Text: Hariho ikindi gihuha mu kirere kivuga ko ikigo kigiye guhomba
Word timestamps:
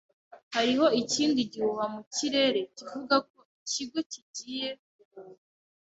Hariho 0.55 0.85
ikindi 1.01 1.39
gihuha 1.51 1.85
mu 1.93 2.01
kirere 2.13 2.61
kivuga 2.75 3.15
ko 3.29 3.39
ikigo 3.61 3.99
kigiye 4.11 4.69
guhomba 4.95 5.43